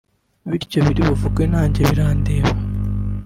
bityo 0.49 0.75
ibiri 0.81 1.01
buvugwe 1.09 1.43
nanjye 1.53 1.79
birandeba 1.89 2.51